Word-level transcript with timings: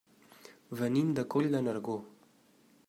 Venim 0.79 1.11
de 1.21 1.27
Coll 1.35 1.51
de 1.57 1.63
Nargó. 1.67 1.99